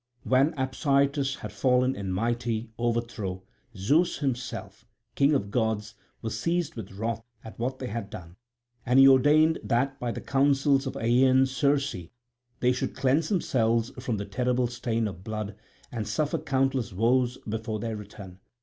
When 0.23 0.53
Apsyrtus 0.55 1.35
had 1.41 1.51
fallen 1.53 1.95
in 1.95 2.11
mighty 2.11 2.71
overthrow 2.79 3.43
Zeus 3.77 4.17
himself, 4.17 4.87
king 5.13 5.35
of 5.35 5.51
gods, 5.51 5.93
was 6.23 6.39
seized 6.39 6.73
with 6.73 6.93
wrath 6.93 7.23
at 7.43 7.59
what 7.59 7.77
they 7.77 7.85
had 7.85 8.09
done. 8.09 8.35
And 8.83 8.97
he 8.97 9.07
ordained 9.07 9.59
that 9.63 9.99
by 9.99 10.11
the 10.11 10.19
counsels 10.19 10.87
of 10.87 10.95
Aeaean 10.95 11.45
Circe 11.45 12.09
they 12.61 12.71
should 12.71 12.95
cleanse 12.95 13.29
themselves 13.29 13.91
from 13.99 14.17
the 14.17 14.25
terrible 14.25 14.65
stain 14.65 15.07
of 15.07 15.23
blood 15.23 15.55
and 15.91 16.07
suffer 16.07 16.39
countless 16.39 16.91
woes 16.91 17.37
before 17.47 17.77
their 17.79 17.95
return. 17.95 18.39